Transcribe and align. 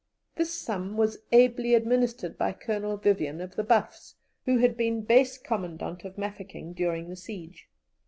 This 0.35 0.51
sum 0.51 0.97
was 0.97 1.19
ably 1.31 1.75
administered 1.75 2.35
by 2.35 2.53
Colonel 2.53 2.97
Vyvyan 2.97 3.39
of 3.39 3.55
the 3.55 3.63
Buffs, 3.63 4.15
who 4.45 4.57
had 4.57 4.75
been 4.75 5.01
Base 5.03 5.37
Commandant 5.37 6.03
of 6.05 6.17
Mafeking 6.17 6.73
during 6.73 7.07
the 7.07 7.15
siege. 7.15 7.69